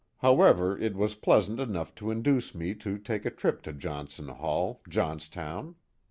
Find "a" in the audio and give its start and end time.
3.23-3.29